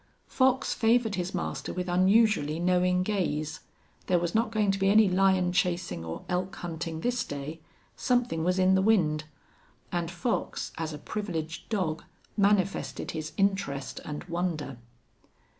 [0.25, 3.59] Fox favored his master with unusually knowing gaze.
[4.07, 7.59] There was not going to be any lion chasing or elk hunting this day.
[7.95, 9.25] Something was in the wind.
[9.91, 12.03] And Fox, as a privileged dog,
[12.35, 14.79] manifested his interest and wonder.